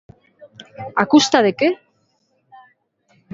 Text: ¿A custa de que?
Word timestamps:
¿A 1.01 1.03
custa 1.11 1.39
de 1.45 1.51
que? 1.59 1.69